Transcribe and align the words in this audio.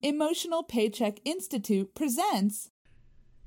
Emotional 0.00 0.60
Paycheck 0.72 1.20
Institute 1.24 1.90
presents. 1.92 2.70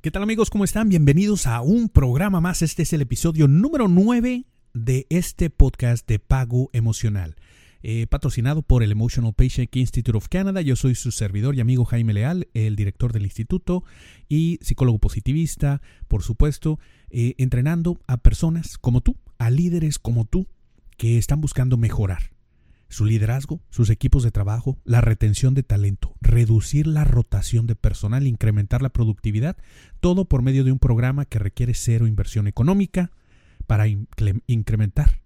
¿Qué 0.02 0.12
tal 0.12 0.22
amigos? 0.22 0.50
¿Cómo 0.50 0.66
están? 0.66 0.90
Bienvenidos 0.90 1.48
a 1.48 1.62
un 1.62 1.88
programa 1.88 2.42
más. 2.42 2.62
Este 2.62 2.84
es 2.84 2.92
el 2.92 3.00
episodio 3.00 3.48
número 3.48 3.88
9 3.88 4.44
de 4.74 5.08
este 5.10 5.50
podcast 5.50 6.06
de 6.10 6.20
pago 6.20 6.70
emocional. 6.74 7.38
Eh, 7.84 8.06
patrocinado 8.08 8.64
por 8.64 8.84
el 8.84 8.92
Emotional 8.92 9.34
Paycheck 9.34 9.74
Institute 9.78 10.18
of 10.18 10.28
Canada. 10.28 10.60
Yo 10.60 10.76
soy 10.76 10.94
su 10.96 11.12
servidor 11.12 11.56
y 11.56 11.62
amigo 11.62 11.86
Jaime 11.86 12.14
Leal, 12.14 12.50
el 12.54 12.76
director 12.76 13.14
del 13.14 13.24
instituto 13.24 13.86
y 14.28 14.60
psicólogo 14.62 15.00
positivista, 15.00 15.82
por 16.10 16.22
supuesto, 16.22 16.80
eh, 17.12 17.34
entrenando 17.38 18.02
a 18.08 18.18
personas 18.18 18.78
como 18.78 19.00
tú, 19.00 19.16
a 19.38 19.50
líderes 19.50 20.00
como 20.00 20.26
tú, 20.26 20.48
que 20.98 21.18
están 21.18 21.40
buscando 21.40 21.78
mejorar 21.78 22.34
su 22.92 23.06
liderazgo, 23.06 23.62
sus 23.70 23.90
equipos 23.90 24.24
de 24.24 24.32
trabajo, 24.32 24.78
la 24.84 25.02
retención 25.02 25.54
de 25.54 25.64
talento, 25.64 26.14
reducir 26.20 26.88
la 26.88 27.06
rotación 27.06 27.66
de 27.66 27.76
personal, 27.76 28.28
incrementar 28.28 28.82
la 28.82 28.90
productividad, 28.90 29.58
todo 30.02 30.26
por 30.26 30.42
medio 30.42 30.64
de 30.64 30.72
un 30.72 30.80
programa 30.80 31.26
que 31.26 31.40
requiere 31.40 31.74
cero 31.74 32.06
inversión 32.06 32.48
económica 32.48 33.12
para 33.66 33.88
incrementar 33.88 35.22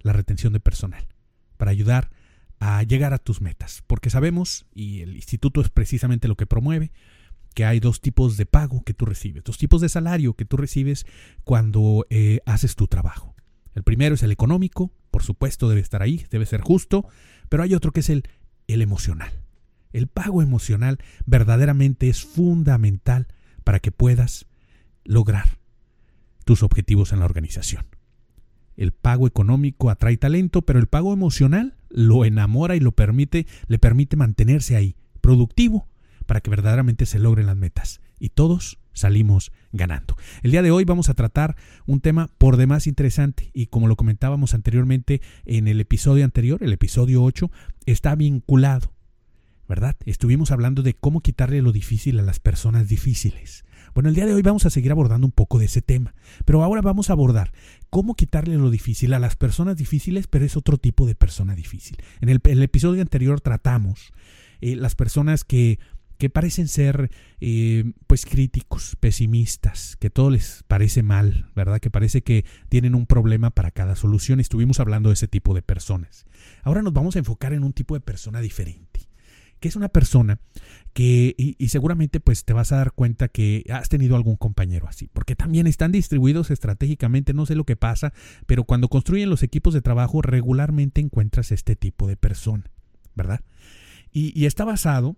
la 0.00 0.12
retención 0.12 0.52
de 0.52 0.60
personal, 0.60 1.08
para 1.56 1.72
ayudar 1.72 2.10
a 2.60 2.82
llegar 2.84 3.12
a 3.12 3.18
tus 3.18 3.40
metas, 3.40 3.82
porque 3.86 4.10
sabemos, 4.10 4.66
y 4.72 5.00
el 5.00 5.16
instituto 5.16 5.60
es 5.60 5.70
precisamente 5.70 6.28
lo 6.28 6.36
que 6.36 6.46
promueve, 6.46 6.92
que 7.54 7.64
hay 7.64 7.80
dos 7.80 8.00
tipos 8.00 8.36
de 8.36 8.46
pago 8.46 8.84
que 8.84 8.94
tú 8.94 9.06
recibes, 9.06 9.42
dos 9.42 9.58
tipos 9.58 9.80
de 9.80 9.88
salario 9.88 10.34
que 10.34 10.44
tú 10.44 10.56
recibes 10.56 11.04
cuando 11.42 12.06
eh, 12.10 12.40
haces 12.46 12.76
tu 12.76 12.86
trabajo. 12.86 13.34
El 13.74 13.82
primero 13.82 14.14
es 14.14 14.22
el 14.22 14.30
económico, 14.30 14.92
por 15.10 15.22
supuesto 15.22 15.68
debe 15.68 15.80
estar 15.80 16.02
ahí, 16.02 16.26
debe 16.30 16.46
ser 16.46 16.60
justo, 16.60 17.06
pero 17.48 17.62
hay 17.62 17.74
otro 17.74 17.92
que 17.92 18.00
es 18.00 18.10
el, 18.10 18.24
el 18.66 18.82
emocional. 18.82 19.32
El 19.92 20.06
pago 20.06 20.42
emocional 20.42 20.98
verdaderamente 21.26 22.08
es 22.08 22.22
fundamental 22.24 23.28
para 23.64 23.80
que 23.80 23.92
puedas 23.92 24.46
lograr 25.04 25.58
tus 26.44 26.62
objetivos 26.62 27.12
en 27.12 27.20
la 27.20 27.24
organización. 27.24 27.86
El 28.76 28.92
pago 28.92 29.26
económico 29.26 29.90
atrae 29.90 30.16
talento, 30.16 30.62
pero 30.62 30.78
el 30.78 30.86
pago 30.86 31.12
emocional 31.12 31.74
lo 31.90 32.24
enamora 32.24 32.76
y 32.76 32.80
lo 32.80 32.92
permite, 32.92 33.46
le 33.66 33.78
permite 33.78 34.16
mantenerse 34.16 34.76
ahí, 34.76 34.96
productivo, 35.20 35.88
para 36.26 36.40
que 36.40 36.50
verdaderamente 36.50 37.06
se 37.06 37.18
logren 37.18 37.46
las 37.46 37.56
metas. 37.56 38.00
Y 38.18 38.30
todos 38.30 38.78
salimos 38.92 39.52
ganando. 39.72 40.16
El 40.42 40.50
día 40.50 40.62
de 40.62 40.70
hoy 40.70 40.84
vamos 40.84 41.08
a 41.08 41.14
tratar 41.14 41.56
un 41.86 42.00
tema 42.00 42.30
por 42.38 42.56
demás 42.56 42.86
interesante 42.86 43.50
y 43.54 43.66
como 43.66 43.86
lo 43.86 43.96
comentábamos 43.96 44.54
anteriormente 44.54 45.20
en 45.44 45.68
el 45.68 45.80
episodio 45.80 46.24
anterior, 46.24 46.62
el 46.62 46.72
episodio 46.72 47.22
8, 47.22 47.50
está 47.86 48.14
vinculado, 48.14 48.92
¿verdad? 49.68 49.96
Estuvimos 50.04 50.50
hablando 50.50 50.82
de 50.82 50.94
cómo 50.94 51.20
quitarle 51.20 51.62
lo 51.62 51.72
difícil 51.72 52.18
a 52.18 52.22
las 52.22 52.40
personas 52.40 52.88
difíciles. 52.88 53.64
Bueno, 53.94 54.10
el 54.10 54.14
día 54.14 54.26
de 54.26 54.34
hoy 54.34 54.42
vamos 54.42 54.66
a 54.66 54.70
seguir 54.70 54.92
abordando 54.92 55.26
un 55.26 55.32
poco 55.32 55.58
de 55.58 55.64
ese 55.64 55.82
tema, 55.82 56.14
pero 56.44 56.62
ahora 56.62 56.82
vamos 56.82 57.10
a 57.10 57.14
abordar 57.14 57.52
cómo 57.90 58.14
quitarle 58.14 58.56
lo 58.56 58.70
difícil 58.70 59.14
a 59.14 59.18
las 59.18 59.36
personas 59.36 59.76
difíciles, 59.76 60.26
pero 60.26 60.44
es 60.44 60.56
otro 60.56 60.76
tipo 60.76 61.06
de 61.06 61.14
persona 61.14 61.54
difícil. 61.54 61.96
En 62.20 62.28
el, 62.28 62.62
episodio 62.62 63.02
anterior 63.02 63.40
tratamos 63.40 64.12
eh, 64.60 64.76
las 64.76 64.94
personas 64.94 65.44
que 65.44 65.78
que 66.18 66.30
parecen 66.30 66.66
ser 66.66 67.10
eh, 67.40 67.92
pues 68.08 68.26
críticos, 68.26 68.96
pesimistas, 68.98 69.96
que 69.96 70.10
todo 70.10 70.30
les 70.30 70.64
parece 70.66 71.02
mal, 71.02 71.50
¿verdad? 71.54 71.78
Que 71.78 71.90
parece 71.90 72.22
que 72.22 72.44
tienen 72.68 72.96
un 72.96 73.06
problema 73.06 73.50
para 73.50 73.70
cada 73.70 73.94
solución. 73.94 74.40
Estuvimos 74.40 74.80
hablando 74.80 75.10
de 75.10 75.14
ese 75.14 75.28
tipo 75.28 75.54
de 75.54 75.62
personas. 75.62 76.26
Ahora 76.62 76.82
nos 76.82 76.92
vamos 76.92 77.14
a 77.14 77.20
enfocar 77.20 77.52
en 77.52 77.62
un 77.62 77.72
tipo 77.72 77.94
de 77.94 78.00
persona 78.00 78.40
diferente, 78.40 79.08
que 79.60 79.68
es 79.68 79.76
una 79.76 79.88
persona 79.88 80.40
que, 80.92 81.36
y, 81.38 81.68
seguramente 81.68 82.18
pues 82.18 82.44
te 82.44 82.52
vas 82.52 82.72
a 82.72 82.78
dar 82.78 82.92
cuenta 82.92 83.28
que 83.28 83.64
has 83.70 83.88
tenido 83.88 84.16
algún 84.16 84.36
compañero 84.36 84.88
así, 84.88 85.08
porque 85.12 85.36
también 85.36 85.68
están 85.68 85.92
distribuidos 85.92 86.50
estratégicamente, 86.50 87.32
no 87.32 87.46
sé 87.46 87.54
lo 87.54 87.64
que 87.64 87.76
pasa, 87.76 88.12
pero 88.46 88.64
cuando 88.64 88.88
construyen 88.88 89.30
los 89.30 89.44
equipos 89.44 89.72
de 89.72 89.82
trabajo 89.82 90.20
regularmente 90.20 91.00
encuentras 91.00 91.52
este 91.52 91.76
tipo 91.76 92.08
de 92.08 92.16
persona, 92.16 92.64
¿verdad? 93.14 93.40
Y 94.10 94.46
está 94.46 94.64
basado 94.64 95.16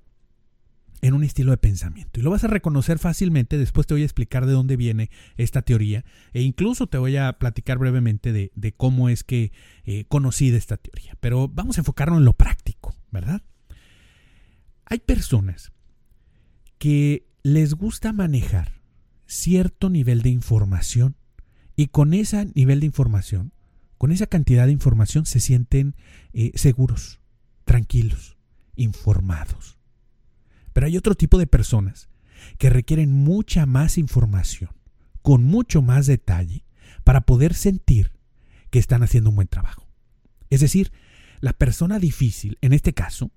en 1.03 1.15
un 1.15 1.25
estilo 1.25 1.50
de 1.50 1.59
pensamiento. 1.59 2.21
Y 2.21 2.22
lo 2.22 2.31
vas 2.31 2.44
a 2.44 2.49
reconocer 2.49 2.99
fácilmente, 2.99 3.59
después 3.59 3.87
te 3.87 3.94
voy 3.94 4.03
a 4.03 4.06
explicar 4.06 4.47
de 4.47 4.53
dónde 4.53 4.77
viene 4.77 5.11
esta 5.37 5.62
teoría 5.62 6.05
e 6.33 6.43
incluso 6.43 6.87
te 6.87 6.99
voy 6.99 7.16
a 7.16 7.33
platicar 7.38 7.78
brevemente 7.78 8.33
de, 8.33 8.75
cómo 8.77 9.09
es 9.09 9.25
que 9.25 9.53
eh, 9.84 10.05
conocí 10.09 10.50
de 10.50 10.59
esta 10.59 10.77
teoría. 10.77 11.16
Pero 11.21 11.49
vamos 11.49 11.78
a 11.78 11.81
enfocarnos 11.81 12.19
en 12.19 12.25
lo 12.25 12.34
práctico, 12.34 12.94
¿verdad? 13.10 13.43
Hay 14.87 14.99
personas 14.99 15.72
que 16.78 17.27
les 17.43 17.75
gusta 17.75 18.12
manejar 18.12 18.81
cierto 19.27 19.91
nivel 19.91 20.22
de 20.22 20.31
información 20.31 21.16
y 21.77 21.87
con 21.87 22.12
ese 22.15 22.50
nivel 22.55 22.81
de 22.81 22.87
información, 22.87 23.53
con 23.97 24.12
esa 24.12 24.27
cantidad 24.27 24.66
de 24.66 24.72
información 24.72 25.27
se 25.27 25.41
sienten 25.41 25.94
eh, 26.33 26.53
seguros, 26.55 27.21
tranquilos, 27.65 28.37
informados. 28.77 29.80
Pero 30.73 30.87
hay 30.87 30.97
otro 30.97 31.15
tipo 31.15 31.39
de 31.39 31.47
personas 31.47 32.09
que 32.59 32.71
requieren 32.71 33.13
mucha 33.13 33.67
más 33.67 33.99
información, 33.99 34.71
con 35.23 35.45
mucho 35.45 35.83
más 35.83 36.07
detalle, 36.07 36.65
para 37.05 37.23
poder 37.23 37.55
sentir 37.55 38.13
que 38.71 38.79
están 38.79 39.03
haciendo 39.03 39.31
un 39.31 39.37
buen 39.37 39.49
trabajo. 39.49 39.89
Es 40.49 40.61
decir, 40.61 40.93
la 41.41 41.53
persona 41.53 41.99
difícil, 41.99 42.59
en 42.61 42.73
este 42.73 42.93
caso, 42.93 43.31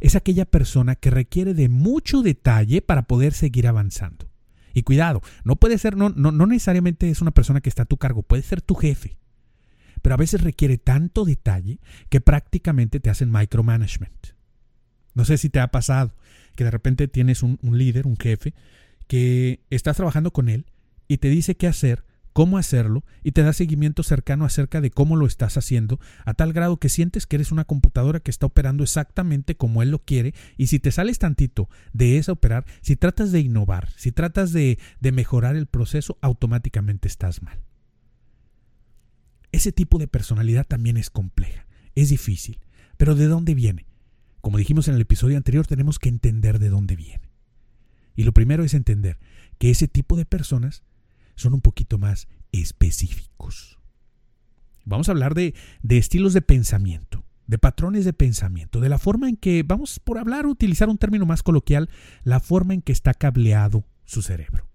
es 0.00 0.16
aquella 0.16 0.44
persona 0.44 0.96
que 0.96 1.10
requiere 1.10 1.54
de 1.54 1.68
mucho 1.68 2.22
detalle 2.22 2.82
para 2.82 3.02
poder 3.02 3.32
seguir 3.32 3.66
avanzando. 3.66 4.28
Y 4.74 4.82
cuidado, 4.82 5.22
no 5.44 5.56
puede 5.56 5.78
ser, 5.78 5.96
no, 5.96 6.10
no, 6.10 6.32
no 6.32 6.46
necesariamente 6.46 7.08
es 7.08 7.22
una 7.22 7.30
persona 7.30 7.60
que 7.60 7.68
está 7.68 7.84
a 7.84 7.86
tu 7.86 7.96
cargo, 7.96 8.22
puede 8.22 8.42
ser 8.42 8.60
tu 8.60 8.74
jefe. 8.74 9.16
Pero 10.02 10.14
a 10.14 10.18
veces 10.18 10.42
requiere 10.42 10.78
tanto 10.78 11.24
detalle 11.24 11.78
que 12.08 12.20
prácticamente 12.20 12.98
te 12.98 13.08
hacen 13.08 13.30
micromanagement. 13.30 14.33
No 15.14 15.24
sé 15.24 15.38
si 15.38 15.48
te 15.48 15.60
ha 15.60 15.68
pasado 15.68 16.12
que 16.54 16.64
de 16.64 16.70
repente 16.70 17.08
tienes 17.08 17.42
un, 17.42 17.58
líder, 17.62 18.06
un 18.06 18.16
jefe, 18.16 18.54
que 19.06 19.60
estás 19.70 19.96
trabajando 19.96 20.32
con 20.32 20.48
él 20.48 20.66
y 21.08 21.18
te 21.18 21.28
dice 21.28 21.56
qué 21.56 21.66
hacer, 21.66 22.04
cómo 22.32 22.58
hacerlo 22.58 23.04
y 23.22 23.32
te 23.32 23.42
da 23.42 23.52
seguimiento 23.52 24.02
cercano 24.02 24.44
acerca 24.44 24.80
de 24.80 24.90
cómo 24.90 25.16
lo 25.16 25.26
estás 25.26 25.56
haciendo, 25.56 26.00
a 26.24 26.34
tal 26.34 26.52
grado 26.52 26.78
que 26.78 26.88
sientes 26.88 27.26
que 27.26 27.36
eres 27.36 27.52
una 27.52 27.64
computadora 27.64 28.20
que 28.20 28.30
está 28.30 28.46
operando 28.46 28.82
exactamente 28.82 29.56
como 29.56 29.82
él 29.82 29.90
lo 29.90 30.00
quiere 30.00 30.34
y 30.56 30.68
si 30.68 30.78
te 30.78 30.90
sales 30.90 31.18
tantito 31.18 31.68
de 31.92 32.18
esa 32.18 32.32
operar, 32.32 32.64
si 32.80 32.96
tratas 32.96 33.30
de 33.30 33.40
innovar, 33.40 33.90
si 33.96 34.10
tratas 34.10 34.52
de, 34.52 34.78
de 35.00 35.12
mejorar 35.12 35.56
el 35.56 35.66
proceso, 35.66 36.18
automáticamente 36.22 37.08
estás 37.08 37.42
mal. 37.42 37.60
Ese 39.52 39.70
tipo 39.70 39.98
de 39.98 40.08
personalidad 40.08 40.66
también 40.66 40.96
es 40.96 41.10
compleja, 41.10 41.66
es 41.94 42.08
difícil, 42.08 42.58
pero 42.96 43.14
¿de 43.14 43.26
dónde 43.26 43.54
viene? 43.54 43.86
Como 44.44 44.58
dijimos 44.58 44.88
en 44.88 44.94
el 44.96 45.00
episodio 45.00 45.38
anterior, 45.38 45.66
tenemos 45.66 45.98
que 45.98 46.10
entender 46.10 46.58
de 46.58 46.68
dónde 46.68 46.96
viene. 46.96 47.30
Y 48.14 48.24
lo 48.24 48.32
primero 48.32 48.62
es 48.62 48.74
entender 48.74 49.18
que 49.56 49.70
ese 49.70 49.88
tipo 49.88 50.18
de 50.18 50.26
personas 50.26 50.82
son 51.34 51.54
un 51.54 51.62
poquito 51.62 51.96
más 51.96 52.28
específicos. 52.52 53.78
Vamos 54.84 55.08
a 55.08 55.12
hablar 55.12 55.32
de, 55.32 55.54
de 55.82 55.96
estilos 55.96 56.34
de 56.34 56.42
pensamiento, 56.42 57.24
de 57.46 57.56
patrones 57.56 58.04
de 58.04 58.12
pensamiento, 58.12 58.80
de 58.80 58.90
la 58.90 58.98
forma 58.98 59.30
en 59.30 59.38
que, 59.38 59.62
vamos 59.62 59.98
por 59.98 60.18
hablar, 60.18 60.46
utilizar 60.46 60.90
un 60.90 60.98
término 60.98 61.24
más 61.24 61.42
coloquial, 61.42 61.88
la 62.22 62.38
forma 62.38 62.74
en 62.74 62.82
que 62.82 62.92
está 62.92 63.14
cableado 63.14 63.86
su 64.04 64.20
cerebro. 64.20 64.68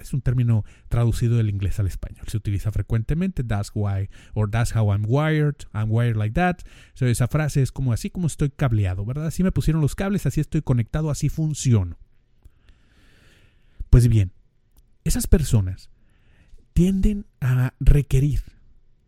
Es 0.00 0.12
un 0.12 0.22
término 0.22 0.64
traducido 0.88 1.36
del 1.36 1.50
inglés 1.50 1.78
al 1.78 1.86
español. 1.86 2.26
Se 2.28 2.36
utiliza 2.36 2.72
frecuentemente. 2.72 3.44
That's 3.44 3.70
why, 3.74 4.08
or 4.34 4.50
that's 4.50 4.74
how 4.74 4.92
I'm 4.92 5.04
wired. 5.06 5.56
I'm 5.72 5.90
wired 5.90 6.16
like 6.16 6.34
that. 6.34 6.58
esa 7.00 7.28
frase 7.28 7.62
es 7.62 7.72
como 7.72 7.92
así 7.92 8.10
como 8.10 8.26
estoy 8.26 8.50
cableado, 8.50 9.04
¿verdad? 9.04 9.26
Así 9.26 9.42
me 9.42 9.52
pusieron 9.52 9.82
los 9.82 9.94
cables, 9.94 10.26
así 10.26 10.40
estoy 10.40 10.62
conectado, 10.62 11.10
así 11.10 11.28
funciono. 11.28 11.98
Pues 13.90 14.08
bien, 14.08 14.32
esas 15.04 15.26
personas 15.26 15.90
tienden 16.72 17.26
a 17.40 17.74
requerir 17.78 18.42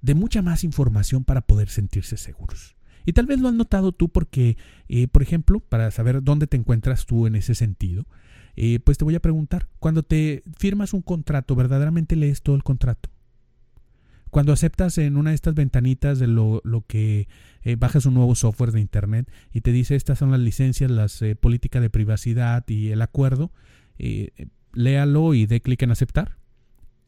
de 0.02 0.14
mucha 0.14 0.42
más 0.42 0.62
información 0.62 1.24
para 1.24 1.40
poder 1.40 1.68
sentirse 1.68 2.16
seguros. 2.16 2.76
Y 3.04 3.12
tal 3.12 3.26
vez 3.26 3.40
lo 3.40 3.48
has 3.48 3.54
notado 3.54 3.92
tú 3.92 4.08
porque, 4.08 4.56
eh, 4.88 5.08
por 5.08 5.22
ejemplo, 5.22 5.60
para 5.60 5.90
saber 5.90 6.22
dónde 6.22 6.46
te 6.46 6.56
encuentras 6.56 7.06
tú 7.06 7.26
en 7.26 7.36
ese 7.36 7.54
sentido, 7.54 8.06
eh, 8.56 8.80
pues 8.80 8.96
te 8.96 9.04
voy 9.04 9.14
a 9.14 9.20
preguntar, 9.20 9.68
cuando 9.78 10.02
te 10.02 10.42
firmas 10.56 10.94
un 10.94 11.02
contrato, 11.02 11.54
¿verdaderamente 11.54 12.16
lees 12.16 12.42
todo 12.42 12.56
el 12.56 12.62
contrato? 12.62 13.10
Cuando 14.30 14.52
aceptas 14.52 14.98
en 14.98 15.16
una 15.16 15.30
de 15.30 15.36
estas 15.36 15.54
ventanitas 15.54 16.18
de 16.18 16.26
lo, 16.26 16.62
que 16.86 17.28
eh, 17.62 17.76
bajas 17.76 18.06
un 18.06 18.14
nuevo 18.14 18.34
software 18.34 18.72
de 18.72 18.80
Internet 18.80 19.30
y 19.52 19.60
te 19.60 19.72
dice 19.72 19.94
estas 19.94 20.18
son 20.18 20.30
las 20.30 20.40
licencias, 20.40 20.90
las 20.90 21.22
eh, 21.22 21.36
políticas 21.36 21.80
de 21.80 21.90
privacidad 21.90 22.64
y 22.68 22.88
el 22.88 23.02
acuerdo, 23.02 23.52
léalo 24.72 25.34
y 25.34 25.46
dé 25.46 25.60
clic 25.60 25.82
en 25.82 25.90
aceptar. 25.90 26.36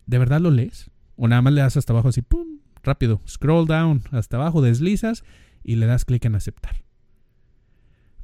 ¿De 0.06 0.18
verdad 0.18 0.40
lo 0.40 0.50
lees? 0.50 0.90
O 1.16 1.28
nada 1.28 1.42
más 1.42 1.52
le 1.52 1.60
das 1.60 1.76
hasta 1.76 1.92
abajo 1.92 2.08
así, 2.08 2.22
¡pum! 2.22 2.60
Rápido, 2.82 3.20
scroll 3.26 3.66
down 3.66 4.02
hasta 4.10 4.36
abajo, 4.36 4.62
deslizas 4.62 5.24
y 5.64 5.76
le 5.76 5.86
das 5.86 6.04
clic 6.04 6.24
en 6.24 6.34
aceptar. 6.34 6.87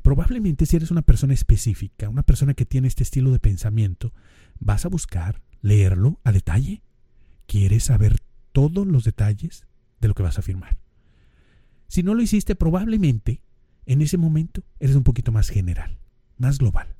Probablemente 0.05 0.67
si 0.67 0.77
eres 0.77 0.91
una 0.91 1.01
persona 1.01 1.33
específica, 1.33 2.11
una 2.11 2.23
persona 2.23 2.53
que 2.53 2.67
tiene 2.67 2.89
este 2.89 3.03
estilo 3.03 3.33
de 3.33 3.39
pensamiento, 3.39 4.13
vas 4.61 4.85
a 4.85 4.91
buscar 4.91 5.41
leerlo 5.63 6.21
a 6.25 6.31
detalle. 6.31 6.83
Quieres 7.47 7.85
saber 7.85 8.19
todos 8.53 8.87
los 8.87 9.05
detalles 9.05 9.67
de 10.03 10.09
lo 10.09 10.15
que 10.15 10.23
vas 10.23 10.39
a 10.39 10.43
firmar. 10.43 10.77
Si 11.89 12.03
no 12.03 12.13
lo 12.15 12.21
hiciste, 12.21 12.55
probablemente 12.55 13.41
en 13.87 14.03
ese 14.03 14.19
momento 14.19 14.63
eres 14.79 14.95
un 14.95 15.05
poquito 15.05 15.33
más 15.33 15.49
general, 15.49 15.99
más 16.37 16.59
global. 16.59 16.97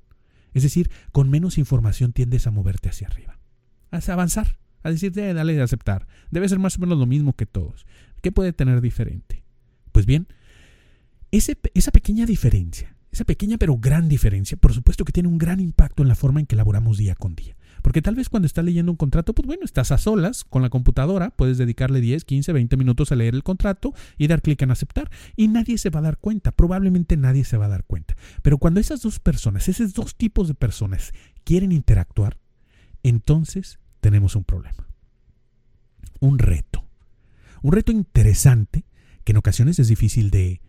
Es 0.55 0.63
decir, 0.63 0.91
con 1.13 1.29
menos 1.29 1.59
información 1.59 2.15
tiendes 2.15 2.47
a 2.47 2.53
moverte 2.53 2.89
hacia 2.89 3.09
arriba, 3.09 3.39
a 3.91 3.99
avanzar, 4.13 4.57
a 4.83 4.91
decirte, 4.91 5.29
eh, 5.29 5.35
dale 5.35 5.61
aceptar. 5.61 6.07
Debe 6.31 6.49
ser 6.49 6.59
más 6.59 6.79
o 6.79 6.81
menos 6.81 6.99
lo 6.99 7.05
mismo 7.05 7.35
que 7.35 7.45
todos. 7.45 7.85
¿Qué 8.23 8.33
puede 8.33 8.55
tener 8.55 8.81
diferente? 8.81 9.45
Pues 9.93 10.07
bien, 10.07 10.27
esa 11.31 11.91
pequeña 11.93 12.25
diferencia, 12.25 12.94
esa 13.15 13.25
pequeña 13.25 13.59
pero 13.59 13.79
gran 13.79 14.09
diferencia, 14.09 14.57
por 14.57 14.73
supuesto 14.73 15.05
que 15.05 15.13
tiene 15.13 15.29
un 15.29 15.39
gran 15.39 15.61
impacto 15.61 16.03
en 16.03 16.09
la 16.09 16.15
forma 16.15 16.41
en 16.41 16.47
que 16.47 16.55
elaboramos 16.55 16.99
día 16.99 17.15
con 17.15 17.35
día. 17.35 17.57
Porque 17.81 18.03
tal 18.03 18.15
vez 18.15 18.29
cuando 18.29 18.47
estás 18.47 18.65
leyendo 18.65 18.91
un 18.91 18.97
contrato, 18.97 19.35
pues 19.35 19.47
bueno, 19.47 19.65
estás 19.65 19.93
a 19.93 19.99
solas 19.99 20.43
con 20.45 20.63
la 20.63 20.71
computadora, 20.71 21.31
puedes 21.31 21.59
dedicarle 21.59 22.01
10, 22.01 22.25
15, 22.25 22.53
20 22.53 22.77
minutos 22.77 23.13
a 23.13 23.15
leer 23.15 23.35
el 23.35 23.43
contrato 23.43 23.93
y 24.17 24.27
dar 24.27 24.41
clic 24.41 24.63
en 24.63 24.71
aceptar. 24.71 25.11
Y 25.37 25.49
nadie 25.49 25.77
se 25.77 25.91
va 25.91 26.01
a 26.01 26.03
dar 26.03 26.19
cuenta, 26.19 26.51
probablemente 26.51 27.17
nadie 27.19 27.45
se 27.45 27.59
va 27.59 27.67
a 27.67 27.69
dar 27.69 27.85
cuenta. 27.85 28.17
Pero 28.43 28.57
cuando 28.57 28.81
esas 28.81 29.03
dos 29.03 29.21
personas, 29.21 29.69
esos 29.69 29.93
dos 29.93 30.17
tipos 30.17 30.49
de 30.49 30.55
personas 30.55 31.13
quieren 31.45 31.73
interactuar, 31.73 32.39
entonces 33.03 33.79
tenemos 34.01 34.35
un 34.35 34.45
problema. 34.45 34.89
Un 36.21 36.39
reto. 36.39 36.87
Un 37.63 37.73
reto 37.73 37.93
interesante 37.93 38.87
que 39.25 39.33
en 39.33 39.37
ocasiones 39.37 39.79
es 39.79 39.89
difícil 39.89 40.31
de, 40.31 40.63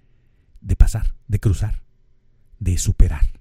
de 0.60 0.76
pasar, 0.76 1.16
de 1.30 1.40
cruzar, 1.40 1.85
de 2.60 2.78
superar. 2.78 3.40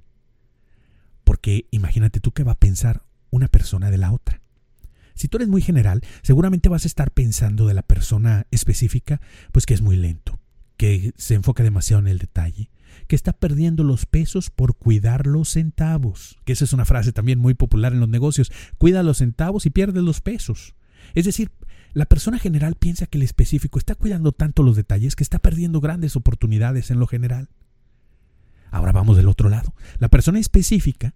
Porque 1.25 1.67
imagínate 1.71 2.21
tú 2.21 2.33
qué 2.33 2.45
va 2.45 2.53
a 2.53 2.59
pensar 2.59 3.05
una 3.31 3.49
persona 3.49 3.91
de 3.91 3.99
la 3.99 4.13
otra. 4.13 4.43
Si 5.15 5.29
tú 5.29 5.39
eres 5.39 5.49
muy 5.49 5.63
general, 5.63 6.03
seguramente 6.23 6.69
vas 6.69 6.85
a 6.85 6.89
estar 6.89 7.11
pensando 7.11 7.67
de 7.67 7.75
la 7.75 7.83
persona 7.83 8.47
específica, 8.51 9.21
pues 9.53 9.65
que 9.65 9.75
es 9.75 9.81
muy 9.83 9.97
lento, 9.97 10.41
que 10.77 11.13
se 11.17 11.35
enfoca 11.35 11.63
demasiado 11.63 12.01
en 12.01 12.09
el 12.09 12.19
detalle, 12.19 12.71
que 13.07 13.17
está 13.17 13.33
perdiendo 13.33 13.85
los 13.85 14.07
pesos 14.07 14.51
por 14.51 14.77
cuidar 14.77 15.27
los 15.27 15.51
centavos, 15.51 16.39
que 16.45 16.53
esa 16.53 16.65
es 16.65 16.73
una 16.73 16.85
frase 16.85 17.13
también 17.13 17.39
muy 17.39 17.55
popular 17.55 17.93
en 17.93 18.01
los 18.01 18.09
negocios, 18.09 18.51
cuida 18.79 19.03
los 19.03 19.19
centavos 19.19 19.67
y 19.67 19.71
pierde 19.71 20.03
los 20.03 20.21
pesos. 20.21 20.75
Es 21.15 21.25
decir, 21.25 21.53
la 21.93 22.07
persona 22.07 22.39
general 22.39 22.75
piensa 22.75 23.07
que 23.07 23.19
el 23.19 23.23
específico 23.23 23.79
está 23.79 23.95
cuidando 23.95 24.33
tanto 24.33 24.65
los 24.65 24.75
detalles 24.75 25.15
que 25.15 25.23
está 25.23 25.39
perdiendo 25.39 25.81
grandes 25.81 26.17
oportunidades 26.17 26.91
en 26.91 26.99
lo 26.99 27.07
general. 27.07 27.49
Ahora 28.75 28.91
vamos 28.91 29.17
del 29.17 29.29
otro 29.29 29.49
lado. 29.49 29.73
La 30.01 30.09
persona 30.09 30.41
específica 30.41 31.15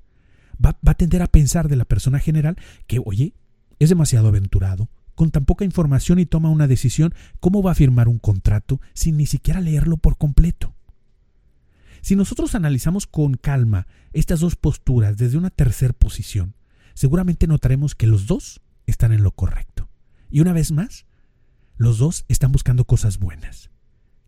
va, 0.65 0.79
a 0.87 0.95
tender 0.95 1.23
a 1.23 1.27
pensar 1.27 1.67
de 1.67 1.75
la 1.75 1.85
persona 1.85 2.21
general 2.21 2.57
que, 2.87 3.01
oye, 3.05 3.35
es 3.81 3.89
demasiado 3.89 4.29
aventurado, 4.29 4.89
con 5.17 5.33
tan 5.33 5.45
poca 5.45 5.65
información 5.65 6.21
y 6.21 6.27
toma 6.27 6.51
una 6.51 6.69
decisión, 6.69 7.15
¿cómo 7.41 7.61
va 7.61 7.73
a 7.73 7.75
firmar 7.75 8.07
un 8.07 8.21
contrato 8.21 8.81
sin 8.95 9.17
ni 9.17 9.27
siquiera 9.27 9.61
leerlo 9.61 9.97
por 9.97 10.17
completo? 10.19 10.77
Si 12.01 12.15
nosotros 12.15 12.55
analizamos 12.55 13.09
con 13.09 13.35
calma 13.35 13.89
estas 14.13 14.39
dos 14.39 14.55
posturas 14.55 15.17
desde 15.17 15.37
una 15.37 15.51
tercera 15.51 15.93
posición, 15.93 16.55
seguramente 16.95 17.49
notaremos 17.49 17.97
que 17.97 18.07
los 18.07 18.29
dos 18.29 18.61
están 18.87 19.13
en 19.13 19.25
lo 19.25 19.33
correcto. 19.33 19.89
Y 20.31 20.43
una 20.43 20.53
vez 20.53 20.71
más, 20.71 21.07
los 21.77 21.99
dos 21.99 22.25
están 22.29 22.53
buscando 22.53 22.85
cosas 22.85 23.19
buenas. 23.19 23.69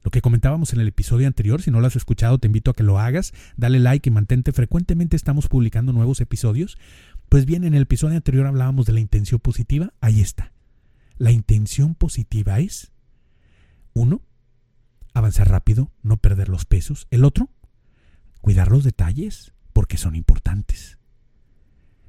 Lo 0.02 0.10
que 0.10 0.22
comentábamos 0.22 0.72
en 0.72 0.80
el 0.80 0.88
episodio 0.88 1.26
anterior, 1.26 1.60
si 1.60 1.70
no 1.70 1.80
lo 1.80 1.86
has 1.86 1.96
escuchado, 1.96 2.38
te 2.38 2.46
invito 2.46 2.70
a 2.70 2.74
que 2.74 2.82
lo 2.82 2.98
hagas, 2.98 3.32
dale 3.56 3.80
like 3.80 4.08
y 4.08 4.12
mantente. 4.12 4.52
Frecuentemente 4.52 5.14
estamos 5.14 5.48
publicando 5.48 5.92
nuevos 5.92 6.20
episodios. 6.20 6.78
Pues 7.28 7.44
bien, 7.44 7.64
en 7.64 7.74
el 7.74 7.82
episodio 7.82 8.16
anterior 8.16 8.46
hablábamos 8.46 8.86
de 8.86 8.94
la 8.94 9.00
intención 9.00 9.40
positiva. 9.40 9.92
Ahí 10.00 10.20
está. 10.20 10.52
La 11.18 11.32
intención 11.32 11.94
positiva 11.94 12.60
es, 12.60 12.92
uno, 13.92 14.22
avanzar 15.12 15.50
rápido, 15.50 15.92
no 16.02 16.16
perder 16.16 16.48
los 16.48 16.64
pesos. 16.64 17.06
El 17.10 17.24
otro, 17.24 17.50
cuidar 18.40 18.70
los 18.70 18.84
detalles, 18.84 19.52
porque 19.74 19.98
son 19.98 20.14
importantes. 20.14 20.98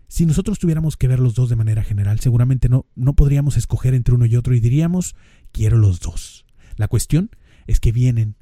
Si 0.07 0.25
nosotros 0.25 0.59
tuviéramos 0.59 0.95
que 0.95 1.09
ver 1.09 1.19
los 1.19 1.35
dos 1.35 1.49
de 1.49 1.57
manera 1.57 1.83
general, 1.83 2.21
seguramente 2.21 2.69
no, 2.69 2.85
no 2.95 3.13
podríamos 3.13 3.57
escoger 3.57 3.93
entre 3.93 4.15
uno 4.15 4.25
y 4.25 4.38
otro 4.38 4.53
y 4.55 4.61
diríamos, 4.61 5.15
quiero 5.51 5.77
los 5.77 5.99
dos. 5.99 6.45
La 6.77 6.88
cuestión 6.88 7.31
es 7.71 7.79
que 7.79 7.94
vienen 7.94 8.35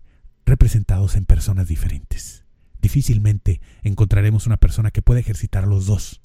representados 0.45 1.15
en 1.15 1.25
personas 1.25 1.67
diferentes. 1.67 2.45
Difícilmente 2.81 3.61
encontraremos 3.83 4.47
una 4.47 4.57
persona 4.57 4.89
que 4.89 5.03
pueda 5.03 5.19
ejercitar 5.19 5.67
los 5.67 5.85
dos. 5.85 6.21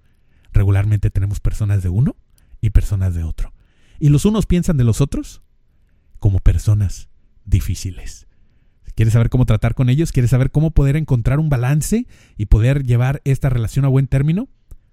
Regularmente 0.53 1.11
tenemos 1.11 1.39
personas 1.39 1.83
de 1.83 1.91
uno 1.91 2.17
y 2.63 2.71
personas 2.71 3.15
de 3.15 3.23
otro. 3.23 3.53
Y 4.01 4.09
los 4.09 4.25
unos 4.25 4.47
piensan 4.47 4.79
de 4.79 4.85
los 4.85 5.03
otros 5.03 5.43
como 6.19 6.39
personas 6.39 7.11
difíciles. 7.45 8.27
¿Quieres 8.95 9.13
saber 9.13 9.29
cómo 9.29 9.45
tratar 9.45 9.75
con 9.75 9.91
ellos? 9.91 10.11
¿Quieres 10.11 10.31
saber 10.31 10.51
cómo 10.51 10.71
poder 10.71 10.97
encontrar 10.97 11.39
un 11.39 11.51
balance 11.51 12.07
y 12.39 12.47
poder 12.47 12.85
llevar 12.85 13.21
esta 13.25 13.51
relación 13.51 13.85
a 13.85 13.89
buen 13.89 14.07
término? 14.07 14.49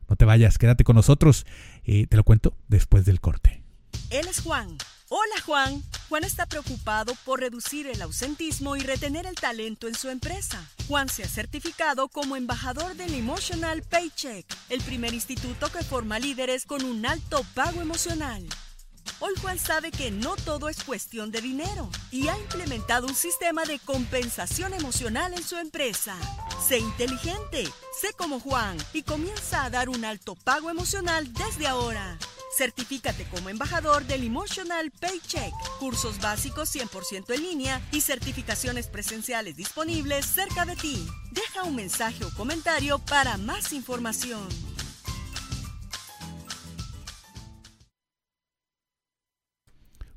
No 0.10 0.18
te 0.18 0.26
vayas, 0.26 0.58
quédate 0.58 0.84
con 0.84 0.98
nosotros. 0.98 1.46
y 1.86 2.08
te 2.08 2.18
lo 2.18 2.26
cuento 2.26 2.58
después 2.68 3.06
del 3.06 3.22
corte. 3.22 3.61
Él 4.10 4.28
es 4.28 4.42
Juan 4.42 4.78
Hola 5.14 5.42
Juan. 5.46 5.84
Juan 6.08 6.24
está 6.24 6.46
preocupado 6.46 7.14
por 7.26 7.42
reducir 7.42 7.86
el 7.88 8.02
ausentismo 8.02 8.78
y 8.78 8.80
retener 8.80 9.26
el 9.26 9.36
talento 9.36 9.90
en 9.90 9.94
su 9.94 10.08
empresa. 10.08 10.66
Juan 10.88 11.10
se 11.10 11.24
ha 11.24 11.28
certificado 11.28 12.08
como 12.08 12.38
embajador 12.38 12.96
del 12.96 13.14
Emotional 13.14 13.84
Paycheck, 13.84 14.46
el 14.70 14.80
primer 14.80 15.14
instituto 15.14 15.70
que 15.70 15.84
forma 15.84 16.18
líderes 16.18 16.66
con 16.66 16.86
un 16.86 17.06
alto 17.06 17.46
pago 17.54 17.82
emocional. 17.82 18.48
Hoy 19.20 19.34
Juan 19.42 19.60
sabe 19.60 19.92
que 19.92 20.12
no 20.12 20.38
todo 20.38 20.70
es 20.70 20.82
cuestión 20.86 21.30
de 21.30 21.42
dinero 21.42 21.90
y 22.10 22.30
ha 22.30 22.38
implementado 22.40 23.06
un 23.06 23.16
sistema 23.16 23.66
de 23.66 23.80
compensación 23.80 24.74
emocional 24.74 25.34
en 25.34 25.44
su 25.44 25.58
empresa. 25.58 26.16
Sé 26.66 26.80
inteligente, 26.80 27.66
sé 28.00 28.14
como 28.18 28.40
Juan 28.40 28.78
y 28.94 29.04
comienza 29.04 29.66
a 29.66 29.70
dar 29.70 29.90
un 29.90 30.06
alto 30.06 30.36
pago 30.36 30.70
emocional 30.70 31.34
desde 31.34 31.68
ahora. 31.68 32.18
Certifícate 32.58 33.26
como 33.26 33.50
embajador 33.50 34.06
del 34.06 34.24
Emotional 34.24 34.92
Paycheck. 34.92 35.54
Cursos 35.80 36.20
básicos 36.20 36.74
100% 36.76 37.34
en 37.34 37.42
línea 37.42 37.82
y 37.92 38.02
certificaciones 38.02 38.88
presenciales 38.88 39.56
disponibles 39.56 40.26
cerca 40.26 40.66
de 40.66 40.76
ti. 40.76 41.08
Deja 41.32 41.64
un 41.64 41.76
mensaje 41.76 42.26
o 42.26 42.34
comentario 42.36 43.00
para 43.00 43.38
más 43.38 43.72
información. 43.72 44.71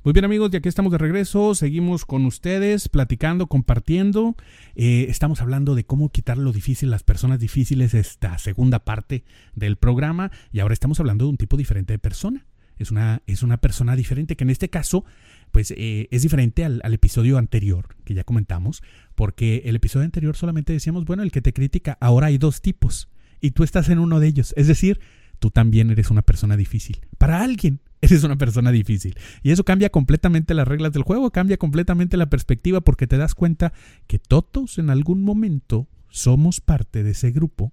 Muy 0.05 0.13
bien 0.13 0.27
amigos, 0.27 0.51
ya 0.51 0.61
que 0.61 0.69
estamos 0.69 0.93
de 0.93 0.99
regreso, 0.99 1.55
seguimos 1.55 2.05
con 2.05 2.27
ustedes 2.27 2.91
platicando, 2.91 3.47
compartiendo. 3.47 4.37
Eh, 4.75 5.07
estamos 5.09 5.41
hablando 5.41 5.75
de 5.75 5.87
cómo 5.87 6.11
quitar 6.11 6.37
lo 6.37 6.53
difícil, 6.53 6.91
las 6.91 7.03
personas 7.03 7.41
difíciles, 7.41 7.95
esta 7.95 8.37
segunda 8.37 8.81
parte 8.81 9.25
del 9.55 9.77
programa. 9.77 10.31
Y 10.53 10.61
ahora 10.61 10.75
estamos 10.75 11.01
hablando 11.01 11.25
de 11.25 11.31
un 11.31 11.37
tipo 11.39 11.57
diferente 11.57 11.95
de 11.95 11.99
persona. 11.99 12.45
Es 12.77 12.91
una, 12.91 13.23
es 13.27 13.43
una 13.43 13.57
persona 13.57 13.97
diferente 13.97 14.37
que 14.37 14.45
en 14.45 14.51
este 14.51 14.69
caso 14.69 15.07
pues 15.53 15.73
eh, 15.75 16.09
es 16.11 16.21
diferente 16.21 16.67
al, 16.67 16.83
al, 16.85 16.93
episodio 16.93 17.39
anterior 17.39 17.97
que 18.05 18.13
ya 18.13 18.25
comentamos, 18.25 18.83
porque 19.15 19.63
el 19.65 19.77
episodio 19.77 20.05
anterior 20.05 20.37
solamente 20.37 20.75
decíamos, 20.75 21.07
bueno, 21.07 21.23
el 21.23 21.33
que 21.33 21.41
te 21.41 21.55
critica, 21.55 21.97
ahora 21.99 22.27
hay 22.27 22.37
dos 22.37 22.61
tipos 22.61 23.09
y 23.41 23.53
tú 23.53 23.65
estás 23.65 23.89
en 23.89 23.99
uno 23.99 24.21
de 24.21 24.27
ellos. 24.27 24.53
Es 24.59 24.67
decir, 24.67 25.01
tú 25.45 25.51
también 25.51 25.91
eres 25.91 26.11
una 26.11 26.23
persona 26.23 26.57
difícil. 26.57 27.03
Para 27.19 27.43
alguien, 27.43 27.81
eres 28.01 28.25
una 28.25 28.39
persona 28.39 28.73
difícil. 28.73 29.15
Y 29.43 29.51
eso 29.51 29.63
cambia 29.63 29.91
completamente 29.91 30.55
las 30.55 30.67
reglas 30.67 30.95
del 30.95 31.03
juego, 31.03 31.31
cambia 31.33 31.59
completamente 31.59 32.17
la 32.17 32.31
perspectiva 32.31 32.81
porque 32.81 33.07
te 33.07 33.19
das 33.19 33.35
cuenta 33.35 33.75
que 34.07 34.19
todos 34.19 34.79
en 34.79 34.89
algún 34.89 35.23
momento 35.23 35.87
somos 36.09 36.63
parte 36.63 37.03
de 37.03 37.11
ese 37.11 37.31
grupo 37.31 37.73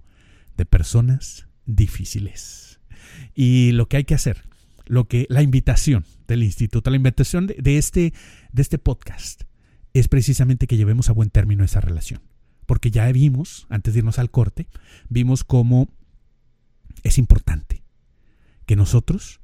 de 0.57 0.65
personas 0.65 1.47
difíciles. 1.65 2.81
Y 3.35 3.71
lo 3.71 3.87
que 3.87 3.95
hay 3.95 4.03
que 4.03 4.15
hacer, 4.15 4.43
lo 4.85 5.07
que 5.07 5.25
la 5.29 5.41
invitación 5.41 6.03
del 6.27 6.43
instituto, 6.43 6.89
la 6.89 6.97
invitación 6.97 7.47
de, 7.47 7.77
este 7.77 8.13
de 8.51 8.61
este 8.61 8.79
podcast 8.79 9.43
es 9.93 10.09
precisamente 10.09 10.67
que 10.67 10.75
llevemos 10.75 11.07
a 11.07 11.13
buen 11.13 11.29
término 11.29 11.63
esa 11.63 11.79
relación. 11.79 12.19
Porque 12.65 12.91
ya 12.91 13.09
vimos, 13.13 13.65
antes 13.69 13.93
de 13.93 13.99
irnos 13.99 14.19
al 14.19 14.29
corte, 14.29 14.67
vimos 15.07 15.45
cómo 15.45 15.87
es 17.03 17.17
importante 17.17 17.83
que 18.65 18.75
nosotros 18.75 19.41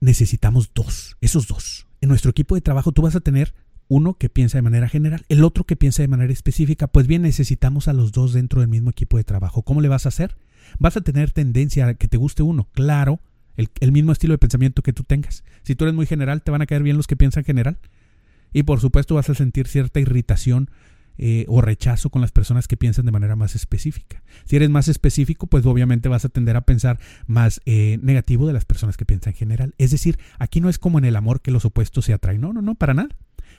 necesitamos 0.00 0.72
dos, 0.74 1.16
esos 1.20 1.46
dos. 1.46 1.86
En 2.00 2.08
nuestro 2.08 2.30
equipo 2.30 2.54
de 2.54 2.60
trabajo 2.60 2.92
tú 2.92 3.02
vas 3.02 3.14
a 3.14 3.20
tener 3.20 3.54
uno 3.88 4.14
que 4.14 4.28
piensa 4.28 4.58
de 4.58 4.62
manera 4.62 4.88
general, 4.88 5.24
el 5.28 5.44
otro 5.44 5.64
que 5.64 5.76
piensa 5.76 6.02
de 6.02 6.08
manera 6.08 6.32
específica. 6.32 6.86
Pues 6.86 7.06
bien, 7.06 7.22
necesitamos 7.22 7.88
a 7.88 7.92
los 7.92 8.10
dos 8.10 8.32
dentro 8.32 8.60
del 8.60 8.68
mismo 8.68 8.90
equipo 8.90 9.16
de 9.16 9.24
trabajo. 9.24 9.62
¿Cómo 9.62 9.80
le 9.80 9.88
vas 9.88 10.06
a 10.06 10.08
hacer? 10.08 10.36
Vas 10.78 10.96
a 10.96 11.02
tener 11.02 11.30
tendencia 11.30 11.86
a 11.86 11.94
que 11.94 12.08
te 12.08 12.16
guste 12.16 12.42
uno, 12.42 12.68
claro, 12.72 13.20
el, 13.56 13.68
el 13.80 13.92
mismo 13.92 14.12
estilo 14.12 14.32
de 14.32 14.38
pensamiento 14.38 14.82
que 14.82 14.92
tú 14.92 15.04
tengas. 15.04 15.44
Si 15.62 15.74
tú 15.74 15.84
eres 15.84 15.94
muy 15.94 16.06
general, 16.06 16.42
te 16.42 16.50
van 16.50 16.62
a 16.62 16.66
caer 16.66 16.82
bien 16.82 16.96
los 16.96 17.06
que 17.06 17.16
piensan 17.16 17.44
general. 17.44 17.78
Y 18.52 18.64
por 18.64 18.80
supuesto 18.80 19.14
vas 19.14 19.30
a 19.30 19.34
sentir 19.34 19.68
cierta 19.68 20.00
irritación 20.00 20.70
eh, 21.18 21.44
o 21.48 21.60
rechazo 21.60 22.10
con 22.10 22.22
las 22.22 22.32
personas 22.32 22.68
que 22.68 22.76
piensan 22.76 23.06
de 23.06 23.12
manera 23.12 23.36
más 23.36 23.54
específica. 23.54 24.22
Si 24.44 24.56
eres 24.56 24.70
más 24.70 24.88
específico, 24.88 25.46
pues 25.46 25.66
obviamente 25.66 26.08
vas 26.08 26.24
a 26.24 26.28
tender 26.28 26.56
a 26.56 26.62
pensar 26.62 26.98
más 27.26 27.60
eh, 27.66 27.98
negativo 28.02 28.46
de 28.46 28.52
las 28.52 28.64
personas 28.64 28.96
que 28.96 29.04
piensan 29.04 29.32
en 29.32 29.38
general. 29.38 29.74
Es 29.78 29.90
decir, 29.90 30.18
aquí 30.38 30.60
no 30.60 30.68
es 30.68 30.78
como 30.78 30.98
en 30.98 31.04
el 31.04 31.16
amor 31.16 31.40
que 31.40 31.50
los 31.50 31.64
opuestos 31.64 32.04
se 32.04 32.12
atraen. 32.12 32.40
No, 32.40 32.52
no, 32.52 32.62
no, 32.62 32.74
para 32.74 32.94
nada. 32.94 33.10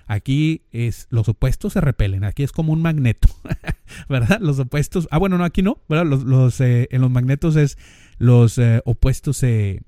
Aquí 0.06 0.64
es 0.72 1.08
los 1.10 1.30
opuestos 1.30 1.74
se 1.74 1.82
repelen. 1.82 2.24
Aquí 2.24 2.44
es 2.44 2.52
como 2.52 2.74
un 2.74 2.82
magneto, 2.82 3.30
¿verdad? 4.10 4.40
Los 4.42 4.60
opuestos. 4.60 5.08
Ah, 5.12 5.18
bueno, 5.18 5.38
no, 5.38 5.46
aquí 5.46 5.62
no. 5.62 5.82
¿verdad? 5.88 6.06
Los, 6.06 6.60
eh, 6.60 6.88
en 6.92 7.02
los 7.02 7.12
magnetos 7.12 7.56
es 7.56 7.78
los 8.18 8.60
opuestos 8.86 9.38
se, 9.38 9.82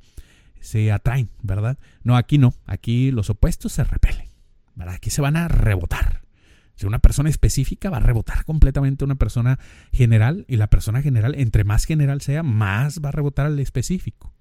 se 0.61 0.91
atraen, 0.91 1.29
¿verdad? 1.41 1.77
No, 2.03 2.15
aquí 2.15 2.37
no. 2.37 2.53
Aquí 2.65 3.11
los 3.11 3.29
opuestos 3.29 3.73
se 3.73 3.83
repelen. 3.83 4.29
¿verdad? 4.75 4.95
Aquí 4.95 5.09
se 5.09 5.21
van 5.21 5.37
a 5.37 5.47
rebotar. 5.47 6.24
Si 6.75 6.85
una 6.85 6.99
persona 6.99 7.29
específica 7.29 7.89
va 7.89 7.97
a 7.97 8.01
rebotar 8.01 8.43
completamente 8.45 9.05
una 9.05 9.15
persona 9.15 9.59
general 9.93 10.45
y 10.47 10.57
la 10.57 10.67
persona 10.67 11.01
general, 11.01 11.35
entre 11.35 11.63
más 11.63 11.85
general 11.85 12.21
sea, 12.21 12.43
más 12.43 12.99
va 13.03 13.09
a 13.09 13.13
rebotar 13.13 13.45
al 13.45 13.59
específico. 13.59 14.33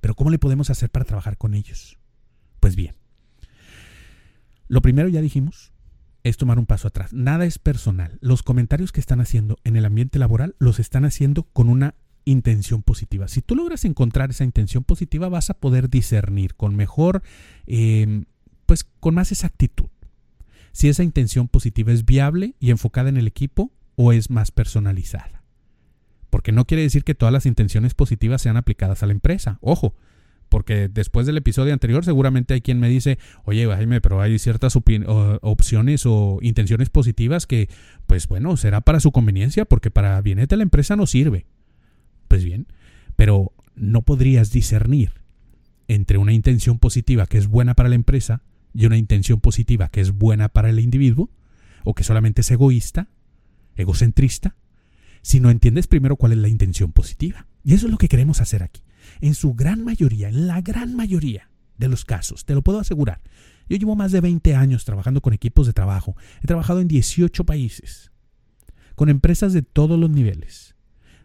Pero 0.00 0.14
¿cómo 0.14 0.30
le 0.30 0.38
podemos 0.38 0.70
hacer 0.70 0.90
para 0.90 1.04
trabajar 1.04 1.36
con 1.36 1.54
ellos? 1.54 1.98
Pues 2.58 2.74
bien, 2.74 2.96
lo 4.68 4.82
primero 4.82 5.08
ya 5.08 5.20
dijimos 5.20 5.72
es 6.22 6.36
tomar 6.36 6.58
un 6.58 6.66
paso 6.66 6.88
atrás. 6.88 7.12
Nada 7.12 7.46
es 7.46 7.58
personal. 7.58 8.18
Los 8.20 8.42
comentarios 8.42 8.92
que 8.92 9.00
están 9.00 9.20
haciendo 9.20 9.58
en 9.64 9.76
el 9.76 9.86
ambiente 9.86 10.18
laboral 10.18 10.54
los 10.58 10.78
están 10.78 11.04
haciendo 11.04 11.44
con 11.44 11.68
una 11.68 11.94
intención 12.26 12.82
positiva. 12.82 13.28
Si 13.28 13.40
tú 13.40 13.56
logras 13.56 13.84
encontrar 13.84 14.30
esa 14.30 14.44
intención 14.44 14.84
positiva, 14.84 15.28
vas 15.30 15.48
a 15.48 15.54
poder 15.54 15.88
discernir 15.88 16.54
con 16.56 16.76
mejor, 16.76 17.22
eh, 17.66 18.24
pues 18.66 18.84
con 18.84 19.14
más 19.14 19.32
exactitud 19.32 19.88
si 20.72 20.88
esa 20.88 21.02
intención 21.02 21.48
positiva 21.48 21.92
es 21.92 22.04
viable 22.04 22.54
y 22.60 22.70
enfocada 22.70 23.08
en 23.08 23.16
el 23.16 23.26
equipo 23.26 23.72
o 23.96 24.12
es 24.12 24.30
más 24.30 24.50
personalizada. 24.50 25.42
Porque 26.30 26.52
no 26.52 26.64
quiere 26.64 26.82
decir 26.82 27.04
que 27.04 27.14
todas 27.14 27.32
las 27.32 27.46
intenciones 27.46 27.94
positivas 27.94 28.42
sean 28.42 28.56
aplicadas 28.56 29.02
a 29.02 29.06
la 29.06 29.12
empresa. 29.12 29.58
Ojo, 29.60 29.94
porque 30.48 30.88
después 30.88 31.26
del 31.26 31.36
episodio 31.36 31.72
anterior 31.72 32.04
seguramente 32.04 32.54
hay 32.54 32.60
quien 32.60 32.80
me 32.80 32.88
dice, 32.88 33.18
oye 33.44 33.66
Jaime, 33.66 34.00
pero 34.00 34.20
hay 34.20 34.38
ciertas 34.38 34.76
opciones 34.76 36.06
o 36.06 36.38
intenciones 36.42 36.90
positivas 36.90 37.46
que, 37.46 37.68
pues 38.06 38.28
bueno, 38.28 38.56
será 38.56 38.80
para 38.80 39.00
su 39.00 39.12
conveniencia 39.12 39.64
porque 39.64 39.90
para 39.90 40.20
bienete 40.20 40.56
la 40.56 40.64
empresa 40.64 40.96
no 40.96 41.06
sirve. 41.06 41.46
Pues 42.28 42.44
bien, 42.44 42.66
pero 43.16 43.52
no 43.74 44.02
podrías 44.02 44.50
discernir 44.50 45.14
entre 45.88 46.18
una 46.18 46.32
intención 46.32 46.78
positiva 46.78 47.26
que 47.26 47.38
es 47.38 47.48
buena 47.48 47.74
para 47.74 47.88
la 47.88 47.94
empresa 47.94 48.42
y 48.74 48.86
una 48.86 48.96
intención 48.96 49.40
positiva 49.40 49.88
que 49.88 50.00
es 50.00 50.12
buena 50.12 50.48
para 50.48 50.70
el 50.70 50.80
individuo, 50.80 51.30
o 51.84 51.94
que 51.94 52.04
solamente 52.04 52.42
es 52.42 52.50
egoísta, 52.50 53.08
egocentrista, 53.76 54.56
si 55.22 55.40
no 55.40 55.50
entiendes 55.50 55.86
primero 55.86 56.16
cuál 56.16 56.32
es 56.32 56.38
la 56.38 56.48
intención 56.48 56.92
positiva. 56.92 57.46
Y 57.64 57.74
eso 57.74 57.86
es 57.86 57.92
lo 57.92 57.98
que 57.98 58.08
queremos 58.08 58.40
hacer 58.40 58.62
aquí. 58.62 58.82
En 59.20 59.34
su 59.34 59.54
gran 59.54 59.84
mayoría, 59.84 60.28
en 60.28 60.46
la 60.46 60.60
gran 60.60 60.94
mayoría 60.94 61.50
de 61.76 61.88
los 61.88 62.04
casos, 62.04 62.44
te 62.44 62.54
lo 62.54 62.62
puedo 62.62 62.78
asegurar. 62.78 63.20
Yo 63.68 63.76
llevo 63.76 63.96
más 63.96 64.12
de 64.12 64.20
20 64.20 64.54
años 64.54 64.84
trabajando 64.84 65.20
con 65.20 65.32
equipos 65.32 65.66
de 65.66 65.72
trabajo. 65.72 66.16
He 66.42 66.46
trabajado 66.46 66.80
en 66.80 66.88
18 66.88 67.44
países, 67.44 68.10
con 68.94 69.08
empresas 69.08 69.52
de 69.52 69.62
todos 69.62 69.98
los 69.98 70.10
niveles 70.10 70.74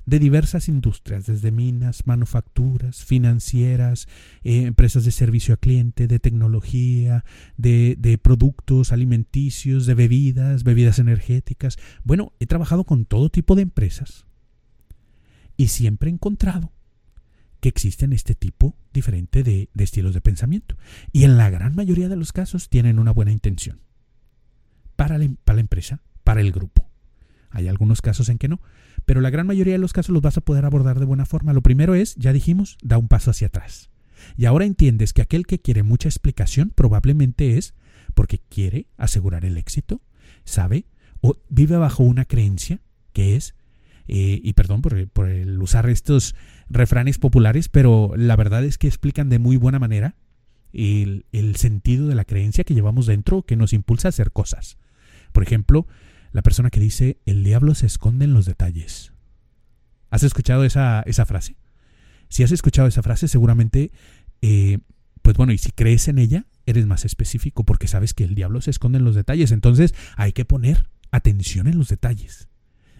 de 0.06 0.20
diversas 0.20 0.68
industrias, 0.68 1.26
desde 1.26 1.52
minas, 1.52 2.06
manufacturas, 2.06 3.04
financieras, 3.04 4.08
eh, 4.44 4.64
empresas 4.64 5.06
de 5.06 5.12
servicio 5.12 5.54
a 5.54 5.58
cliente, 5.58 6.08
de 6.08 6.20
tecnología, 6.20 7.26
de, 7.58 7.96
de 7.98 8.18
productos 8.18 8.92
alimenticios, 8.92 9.86
de 9.86 9.96
bebidas, 9.96 10.64
bebidas 10.64 11.00
energéticas. 11.00 11.78
Bueno, 12.04 12.34
he 12.40 12.46
trabajado 12.46 12.84
con 12.84 13.06
todo 13.06 13.30
tipo 13.30 13.56
de 13.56 13.64
empresas 13.64 14.26
y 15.58 15.68
siempre 15.68 16.10
he 16.10 16.14
encontrado 16.14 16.72
que 17.60 17.70
existen 17.70 18.14
este 18.14 18.36
tipo 18.36 18.78
diferente 18.94 19.42
de, 19.42 19.70
de, 19.74 19.84
estilos 19.84 20.14
de 20.14 20.22
pensamiento. 20.22 20.78
Y 21.12 21.24
en 21.24 21.38
la 21.38 21.50
gran 21.50 21.76
mayoría 21.76 22.10
de 22.10 22.16
los 22.16 22.32
casos 22.32 22.70
tienen 22.70 23.00
una 23.00 23.12
buena 23.12 23.32
intención. 23.32 23.82
Para 24.96 25.18
la, 25.18 25.28
para 25.44 25.56
la 25.56 25.62
empresa, 25.62 26.02
para 26.24 26.42
el 26.42 26.52
grupo. 26.52 26.88
Hay 27.50 27.68
algunos 27.68 28.02
casos 28.02 28.30
en 28.30 28.38
que 28.38 28.50
no, 28.50 28.62
pero 29.06 29.22
la 29.22 29.30
gran 29.30 29.48
mayoría 29.48 29.74
de 29.74 29.80
los 29.80 29.94
casos 29.94 30.14
los 30.14 30.22
vas 30.22 30.38
a 30.38 30.42
poder 30.42 30.66
abordar 30.66 31.00
de 31.00 31.06
buena 31.06 31.26
forma. 31.26 31.54
Lo 31.54 31.62
primero 31.62 31.96
es, 31.96 32.16
ya 32.16 32.34
dijimos, 32.34 32.78
da 32.82 32.98
un 32.98 33.08
paso 33.08 33.32
hacia 33.32 33.48
atrás. 33.48 33.90
Y 34.38 34.46
ahora 34.46 34.66
entiendes 34.66 35.14
que 35.14 35.22
aquel 35.22 35.46
que 35.46 35.60
quiere 35.60 35.84
mucha 35.84 36.10
explicación 36.10 36.72
probablemente 36.74 37.58
es 37.58 37.76
porque 38.14 38.40
quiere 38.50 38.88
asegurar 38.98 39.46
el 39.46 39.58
éxito, 39.58 40.02
sabe 40.44 40.86
o 41.22 41.38
vive 41.50 41.78
bajo 41.78 42.04
una 42.04 42.26
creencia 42.26 42.80
que 43.14 43.36
es, 43.36 43.56
eh, 44.08 44.40
y 44.44 44.54
perdón 44.54 44.82
por, 44.82 44.96
el 45.30 45.62
usar 45.62 45.90
estos 45.90 46.36
refranes 46.70 47.18
populares, 47.18 47.70
pero 47.70 48.14
la 48.16 48.36
verdad 48.36 48.64
es 48.64 48.78
que 48.78 48.88
explican 48.88 49.30
de 49.30 49.40
muy 49.40 49.58
buena 49.58 49.80
manera 49.80 50.16
el, 50.74 51.26
el 51.32 51.56
sentido 51.56 52.08
de 52.08 52.16
la 52.16 52.26
creencia 52.26 52.64
que 52.64 52.74
llevamos 52.74 53.06
dentro 53.06 53.44
que 53.44 53.56
nos 53.56 53.74
impulsa 53.74 54.08
a 54.08 54.10
hacer 54.10 54.32
cosas. 54.32 54.78
Por 55.32 55.44
ejemplo, 55.44 55.88
la 56.36 56.42
persona 56.42 56.70
que 56.70 56.82
dice, 56.82 57.22
el 57.26 57.46
diablo 57.46 57.76
se 57.76 57.86
esconde 57.86 58.26
en 58.26 58.34
los 58.34 58.46
detalles. 58.46 59.14
¿Has 60.10 60.24
escuchado 60.24 60.66
esa, 60.66 61.02
esa 61.06 61.26
frase? 61.26 61.56
Si 62.28 62.44
has 62.44 62.52
escuchado 62.52 62.90
esa 62.90 63.02
frase, 63.02 63.30
seguramente, 63.30 63.94
eh, 64.42 64.80
pues 65.22 65.38
bueno, 65.38 65.54
y 65.54 65.58
si 65.58 65.72
crees 65.72 66.10
en 66.10 66.20
ella, 66.20 66.46
eres 66.66 66.88
más 66.88 67.06
específico 67.06 67.64
porque 67.64 67.88
sabes 67.88 68.14
que 68.14 68.26
el 68.26 68.36
diablo 68.36 68.60
se 68.60 68.72
esconde 68.72 68.98
en 68.98 69.06
los 69.06 69.16
detalles. 69.16 69.54
Entonces 69.54 69.96
hay 70.18 70.34
que 70.34 70.44
poner 70.44 70.90
atención 71.10 71.68
en 71.68 71.78
los 71.78 71.88
detalles. 71.88 72.50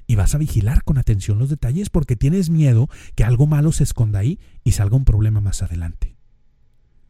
Y 0.08 0.16
vas 0.16 0.34
a 0.34 0.38
vigilar 0.38 0.86
con 0.86 0.98
atención 0.98 1.38
los 1.38 1.50
detalles 1.50 1.90
porque 1.90 2.16
tienes 2.16 2.50
miedo 2.50 2.88
que 3.16 3.26
algo 3.26 3.48
malo 3.48 3.74
se 3.74 3.84
esconda 3.84 4.20
ahí 4.20 4.40
y 4.64 4.72
salga 4.72 4.96
un 4.96 5.04
problema 5.04 5.42
más 5.42 5.62
adelante. 5.62 6.16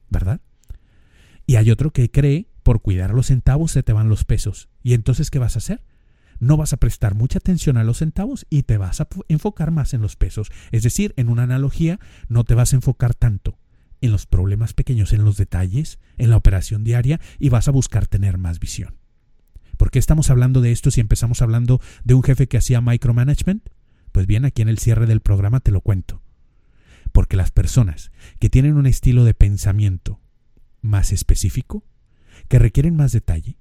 ¿Verdad? 0.10 0.42
Y 1.46 1.58
hay 1.58 1.70
otro 1.70 1.92
que 1.92 2.10
cree, 2.10 2.50
por 2.64 2.82
cuidar 2.82 3.14
los 3.14 3.28
centavos 3.28 3.72
se 3.74 3.84
te 3.84 3.94
van 3.94 4.10
los 4.10 4.26
pesos. 4.26 4.70
¿Y 4.82 4.96
entonces 4.96 5.30
qué 5.30 5.38
vas 5.38 5.56
a 5.56 5.60
hacer? 5.60 5.84
No 6.40 6.58
vas 6.58 6.74
a 6.74 6.78
prestar 6.78 7.16
mucha 7.16 7.40
atención 7.40 7.78
a 7.78 7.84
los 7.84 7.98
centavos 8.00 8.46
y 8.50 8.64
te 8.64 8.78
vas 8.78 9.02
a 9.02 9.08
enfocar 9.28 9.72
más 9.72 9.94
en 9.94 10.02
los 10.02 10.16
pesos. 10.16 10.52
Es 10.72 10.84
decir, 10.84 11.14
en 11.18 11.30
una 11.30 11.44
analogía, 11.44 12.00
no 12.28 12.44
te 12.44 12.56
vas 12.56 12.74
a 12.74 12.78
enfocar 12.78 13.14
tanto 13.14 13.58
en 14.02 14.12
los 14.12 14.26
problemas 14.26 14.74
pequeños, 14.74 15.14
en 15.14 15.24
los 15.24 15.38
detalles, 15.38 16.00
en 16.18 16.30
la 16.30 16.38
operación 16.38 16.84
diaria 16.84 17.20
y 17.40 17.50
vas 17.50 17.68
a 17.68 17.72
buscar 17.72 18.08
tener 18.08 18.38
más 18.38 18.60
visión. 18.60 18.98
¿Por 19.78 19.92
qué 19.92 20.00
estamos 20.00 20.30
hablando 20.30 20.62
de 20.62 20.72
esto 20.72 20.92
si 20.92 21.02
empezamos 21.02 21.42
hablando 21.42 21.82
de 22.04 22.14
un 22.14 22.24
jefe 22.24 22.48
que 22.48 22.58
hacía 22.58 22.82
micromanagement? 22.82 23.70
Pues 24.12 24.28
bien, 24.28 24.46
aquí 24.46 24.62
en 24.62 24.70
el 24.70 24.80
cierre 24.80 25.06
del 25.06 25.20
programa 25.20 25.60
te 25.60 25.72
lo 25.72 25.82
cuento. 25.82 26.22
Porque 27.12 27.36
las 27.36 27.52
personas 27.52 28.12
que 28.40 28.50
tienen 28.50 28.76
un 28.76 28.86
estilo 28.86 29.26
de 29.26 29.34
pensamiento 29.34 30.22
más 30.82 31.12
específico, 31.12 31.84
que 32.48 32.60
requieren 32.60 32.96
más 32.96 33.12
detalle, 33.12 33.58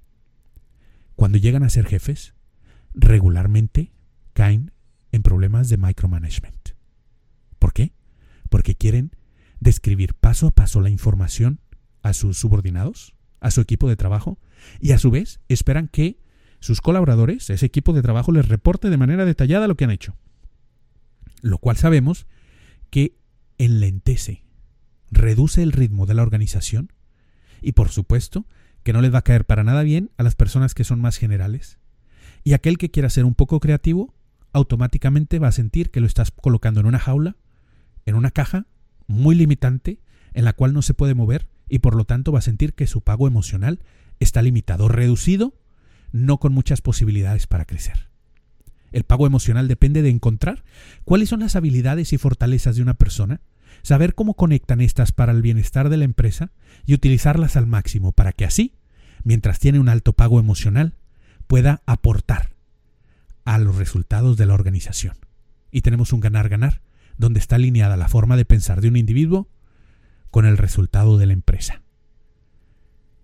cuando 1.15 1.37
llegan 1.37 1.63
a 1.63 1.69
ser 1.69 1.85
jefes, 1.85 2.33
regularmente 2.95 3.91
caen 4.33 4.71
en 5.11 5.21
problemas 5.21 5.69
de 5.69 5.77
micromanagement. 5.77 6.69
¿Por 7.59 7.73
qué? 7.73 7.93
Porque 8.49 8.75
quieren 8.75 9.11
describir 9.59 10.13
paso 10.13 10.47
a 10.47 10.51
paso 10.51 10.81
la 10.81 10.89
información 10.89 11.59
a 12.01 12.13
sus 12.13 12.37
subordinados, 12.37 13.15
a 13.39 13.51
su 13.51 13.61
equipo 13.61 13.89
de 13.89 13.95
trabajo, 13.95 14.39
y 14.79 14.91
a 14.91 14.99
su 14.99 15.11
vez 15.11 15.39
esperan 15.49 15.87
que 15.87 16.19
sus 16.59 16.81
colaboradores, 16.81 17.49
ese 17.49 17.65
equipo 17.65 17.93
de 17.93 18.01
trabajo, 18.01 18.31
les 18.31 18.47
reporte 18.47 18.89
de 18.89 18.97
manera 18.97 19.25
detallada 19.25 19.67
lo 19.67 19.75
que 19.75 19.85
han 19.85 19.91
hecho. 19.91 20.15
Lo 21.41 21.57
cual 21.57 21.77
sabemos 21.77 22.27
que 22.89 23.17
enlentece, 23.57 24.43
reduce 25.11 25.61
el 25.61 25.71
ritmo 25.71 26.05
de 26.05 26.13
la 26.13 26.23
organización 26.23 26.91
y 27.61 27.73
por 27.73 27.89
supuesto 27.89 28.45
que 28.83 28.93
no 28.93 29.01
les 29.01 29.13
va 29.13 29.19
a 29.19 29.23
caer 29.23 29.45
para 29.45 29.63
nada 29.63 29.83
bien 29.83 30.11
a 30.17 30.23
las 30.23 30.35
personas 30.35 30.73
que 30.73 30.83
son 30.83 31.01
más 31.01 31.17
generales, 31.17 31.79
y 32.45 32.53
aquel 32.53 32.77
que 32.77 32.91
quiera 32.91 33.09
ser 33.09 33.25
un 33.25 33.33
poco 33.33 33.59
creativo, 33.59 34.13
automáticamente 34.53 35.39
va 35.39 35.49
a 35.49 35.51
sentir 35.51 35.89
que 35.89 35.99
lo 35.99 36.05
estás 36.05 36.29
colocando 36.31 36.79
en 36.79 36.85
una 36.85 36.99
jaula, 36.99 37.35
en 38.05 38.15
una 38.15 38.29
caja 38.29 38.67
muy 39.07 39.35
limitante, 39.35 39.99
en 40.33 40.45
la 40.45 40.53
cual 40.53 40.71
no 40.71 40.83
se 40.83 40.93
puede 40.93 41.15
mover 41.15 41.49
y 41.67 41.79
por 41.79 41.95
lo 41.95 42.05
tanto 42.05 42.31
va 42.31 42.39
a 42.39 42.43
sentir 42.43 42.73
que 42.73 42.85
su 42.85 43.01
pago 43.01 43.27
emocional 43.27 43.79
está 44.19 44.43
limitado, 44.43 44.87
reducido, 44.87 45.55
no 46.11 46.37
con 46.37 46.53
muchas 46.53 46.81
posibilidades 46.81 47.47
para 47.47 47.65
crecer. 47.65 48.09
El 48.91 49.05
pago 49.05 49.25
emocional 49.25 49.67
depende 49.67 50.03
de 50.03 50.09
encontrar 50.09 50.63
cuáles 51.03 51.29
son 51.29 51.39
las 51.39 51.55
habilidades 51.55 52.13
y 52.13 52.19
fortalezas 52.19 52.75
de 52.75 52.83
una 52.83 52.93
persona, 52.93 53.41
saber 53.81 54.13
cómo 54.13 54.35
conectan 54.35 54.81
estas 54.81 55.11
para 55.11 55.31
el 55.31 55.41
bienestar 55.41 55.89
de 55.89 55.97
la 55.97 56.05
empresa 56.05 56.51
y 56.85 56.93
utilizarlas 56.93 57.55
al 57.55 57.65
máximo 57.65 58.11
para 58.11 58.33
que 58.33 58.45
así, 58.45 58.75
mientras 59.23 59.57
tiene 59.57 59.79
un 59.79 59.89
alto 59.89 60.13
pago 60.13 60.39
emocional, 60.39 60.93
pueda 61.47 61.81
aportar 61.85 62.55
a 63.45 63.57
los 63.59 63.75
resultados 63.75 64.37
de 64.37 64.45
la 64.45 64.53
organización. 64.53 65.15
Y 65.71 65.81
tenemos 65.81 66.13
un 66.13 66.19
ganar-ganar, 66.19 66.81
donde 67.17 67.39
está 67.39 67.55
alineada 67.55 67.97
la 67.97 68.07
forma 68.07 68.37
de 68.37 68.45
pensar 68.45 68.81
de 68.81 68.89
un 68.89 68.97
individuo 68.97 69.47
con 70.31 70.45
el 70.45 70.57
resultado 70.57 71.17
de 71.17 71.25
la 71.27 71.33
empresa. 71.33 71.81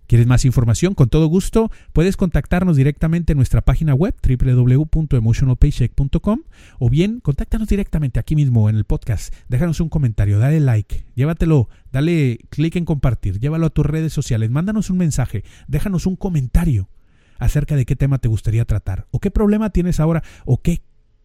¿Quieres 0.06 0.26
más 0.26 0.44
información? 0.44 0.94
Con 0.94 1.08
todo 1.08 1.26
gusto 1.26 1.70
puedes 1.94 2.18
contactarnos 2.18 2.76
directamente 2.76 3.32
en 3.32 3.38
nuestra 3.38 3.62
página 3.62 3.94
web 3.94 4.14
www.emotionalpaycheck.com 4.22 6.42
o 6.78 6.90
bien 6.90 7.20
contáctanos 7.20 7.68
directamente 7.68 8.20
aquí 8.20 8.36
mismo 8.36 8.68
en 8.68 8.76
el 8.76 8.84
podcast. 8.84 9.32
Déjanos 9.48 9.80
un 9.80 9.88
comentario, 9.88 10.38
dale 10.38 10.60
like, 10.60 11.06
llévatelo, 11.14 11.70
dale 11.92 12.40
clic 12.50 12.76
en 12.76 12.84
compartir, 12.84 13.40
llévalo 13.40 13.64
a 13.64 13.70
tus 13.70 13.86
redes 13.86 14.12
sociales, 14.12 14.50
mándanos 14.50 14.90
un 14.90 14.98
mensaje, 14.98 15.44
déjanos 15.66 16.04
un 16.04 16.16
comentario 16.16 16.90
acerca 17.38 17.76
de 17.76 17.84
qué 17.84 17.96
tema 17.96 18.18
te 18.18 18.28
gustaría 18.28 18.64
tratar 18.64 19.06
o 19.10 19.20
qué 19.20 19.30
problema 19.30 19.70
tienes 19.70 20.00
ahora 20.00 20.22
o 20.44 20.60
qué, 20.60 20.82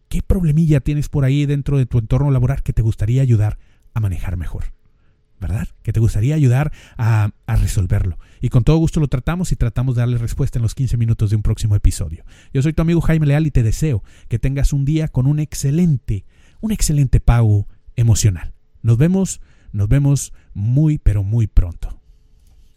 qué 0.08 0.22
problemilla 0.22 0.80
tienes 0.80 1.08
por 1.08 1.24
ahí 1.24 1.46
dentro 1.46 1.78
de 1.78 1.86
tu 1.86 1.98
entorno 1.98 2.30
laboral 2.30 2.62
que 2.62 2.72
te 2.72 2.82
gustaría 2.82 3.22
ayudar 3.22 3.58
a 3.94 4.00
manejar 4.00 4.36
mejor. 4.36 4.78
¿verdad? 5.40 5.68
Que 5.82 5.92
te 5.92 6.00
gustaría 6.00 6.34
ayudar 6.34 6.72
a, 6.96 7.30
resolverlo. 7.46 8.18
Y 8.40 8.48
con 8.48 8.64
todo 8.64 8.76
gusto 8.76 9.00
lo 9.00 9.08
tratamos 9.08 9.52
y 9.52 9.56
tratamos 9.56 9.94
de 9.94 10.00
darle 10.00 10.18
respuesta 10.18 10.58
en 10.58 10.62
los 10.62 10.74
15 10.74 10.96
minutos 10.96 11.30
de 11.30 11.36
un 11.36 11.42
próximo 11.42 11.76
episodio. 11.76 12.24
Yo 12.52 12.62
soy 12.62 12.72
tu 12.72 12.82
amigo 12.82 13.00
Jaime 13.00 13.26
Leal 13.26 13.46
y 13.46 13.50
te 13.50 13.62
deseo 13.62 14.02
que 14.28 14.38
tengas 14.38 14.72
un 14.72 14.84
día 14.84 15.08
con 15.08 15.26
un 15.26 15.38
excelente, 15.38 16.24
un 16.60 16.72
excelente 16.72 17.20
pago 17.20 17.66
emocional. 17.96 18.54
Nos 18.82 18.98
vemos, 18.98 19.40
nos 19.72 19.88
vemos 19.88 20.32
muy, 20.54 20.98
pero 20.98 21.22
muy 21.22 21.46
pronto. 21.46 22.00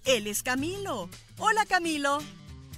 Él 0.05 0.27
es 0.27 0.41
Camilo. 0.41 1.09
Hola 1.37 1.65
Camilo. 1.67 2.19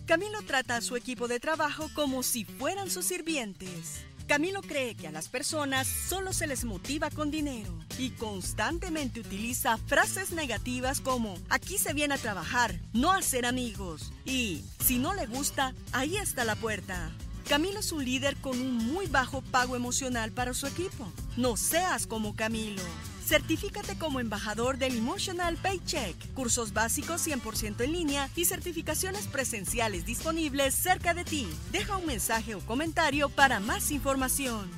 Camilo 0.05 0.41
trata 0.41 0.75
a 0.75 0.81
su 0.81 0.98
equipo 0.98 1.29
de 1.29 1.39
trabajo 1.39 1.89
como 1.93 2.24
si 2.24 2.43
fueran 2.43 2.91
sus 2.91 3.05
sirvientes. 3.05 4.03
Camilo 4.27 4.62
cree 4.62 4.95
que 4.95 5.07
a 5.07 5.12
las 5.12 5.29
personas 5.29 5.88
solo 5.88 6.33
se 6.33 6.45
les 6.45 6.65
motiva 6.65 7.10
con 7.10 7.31
dinero 7.31 7.74
y 7.98 8.12
constantemente 8.12 9.22
utiliza 9.22 9.77
frases 9.77 10.31
negativas 10.31 11.00
como 11.00 11.36
aquí 11.50 11.77
se 11.77 11.93
viene 11.93 12.15
a 12.15 12.17
trabajar, 12.17 12.79
no 12.91 13.12
a 13.12 13.22
ser 13.22 13.45
amigos 13.45 14.12
y 14.25 14.63
si 14.83 14.98
no 14.98 15.13
le 15.13 15.25
gusta, 15.25 15.74
ahí 15.93 16.17
está 16.17 16.43
la 16.43 16.55
puerta. 16.55 17.12
Camilo 17.48 17.79
es 17.79 17.91
un 17.91 18.03
líder 18.03 18.36
con 18.38 18.60
un 18.60 18.75
muy 18.75 19.07
bajo 19.07 19.41
pago 19.41 19.75
emocional 19.75 20.31
para 20.31 20.53
su 20.53 20.67
equipo. 20.67 21.12
No 21.38 21.57
seas 21.57 22.07
como 22.07 22.36
Camilo. 22.36 22.83
Certifícate 23.33 23.97
como 23.97 24.19
embajador 24.19 24.77
del 24.77 24.95
Emotional 24.95 25.57
Paycheck. 25.57 26.15
Cursos 26.35 26.71
básicos 26.71 27.27
100% 27.27 27.81
en 27.83 27.91
línea 27.91 28.29
y 28.35 28.45
certificaciones 28.45 29.25
presenciales 29.25 30.05
disponibles 30.05 30.75
cerca 30.75 31.15
de 31.15 31.25
ti. 31.25 31.47
Deja 31.71 31.97
un 31.97 32.05
mensaje 32.05 32.53
o 32.53 32.59
comentario 32.59 33.29
para 33.29 33.59
más 33.59 33.89
información. 33.89 34.69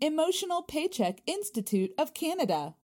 Emotional 0.00 0.64
Paycheck 0.66 1.22
Institute 1.26 1.92
of 1.98 2.12
Canada 2.12 2.77